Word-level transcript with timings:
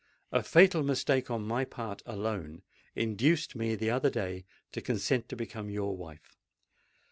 A 0.31 0.41
fatal 0.41 0.81
mistake 0.81 1.29
on 1.29 1.45
my 1.45 1.63
part 1.63 2.01
alone 2.07 2.63
induced 2.95 3.55
me 3.55 3.75
the 3.75 3.91
other 3.91 4.09
day 4.09 4.45
to 4.71 4.81
consent 4.81 5.29
to 5.29 5.35
become 5.35 5.69
your 5.69 5.95
wife. 5.95 6.39